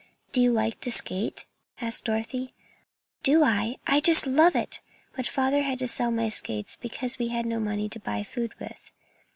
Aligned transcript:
"Do 0.31 0.41
you 0.41 0.51
like 0.51 0.79
to 0.81 0.91
skate?" 0.91 1.45
asked 1.79 2.05
Dorothy. 2.05 2.55
"Do 3.21 3.43
I! 3.43 3.75
I 3.85 3.99
just 3.99 4.25
love 4.25 4.55
it; 4.55 4.79
but 5.15 5.27
father 5.27 5.61
had 5.61 5.77
to 5.77 5.87
sell 5.87 6.09
my 6.09 6.27
skates 6.27 6.75
because 6.75 7.17
he 7.17 7.27
had 7.27 7.45
no 7.45 7.59
money 7.59 7.87
to 7.89 7.99
buy 7.99 8.23
food 8.23 8.55
with." 8.59 8.91